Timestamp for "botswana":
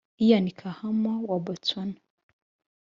1.45-1.99